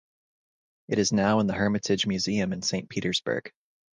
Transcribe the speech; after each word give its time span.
It 0.87 0.97
is 0.97 1.13
now 1.13 1.41
in 1.41 1.45
the 1.45 1.53
Hermitage 1.53 2.07
Museum 2.07 2.53
in 2.53 2.63
St 2.63 2.89
Petersburg. 2.89 3.53